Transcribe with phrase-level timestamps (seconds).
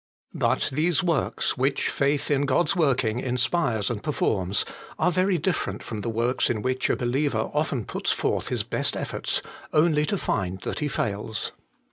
[0.33, 4.65] But these works, which faith in God's working inspires and performs,
[4.97, 8.97] are very different from the works in which a believer often puts forth his best
[8.97, 11.51] efforts, only to find that he fails.